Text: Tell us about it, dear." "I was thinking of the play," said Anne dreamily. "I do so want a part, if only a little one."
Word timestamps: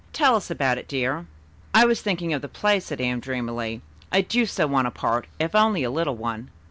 Tell 0.13 0.35
us 0.35 0.49
about 0.49 0.79
it, 0.79 0.87
dear." 0.87 1.27
"I 1.75 1.85
was 1.85 2.01
thinking 2.01 2.33
of 2.33 2.41
the 2.41 2.47
play," 2.47 2.79
said 2.79 2.99
Anne 2.99 3.19
dreamily. 3.19 3.83
"I 4.11 4.21
do 4.21 4.47
so 4.47 4.65
want 4.65 4.87
a 4.87 4.91
part, 4.91 5.27
if 5.37 5.53
only 5.53 5.83
a 5.83 5.91
little 5.91 6.15
one." 6.17 6.49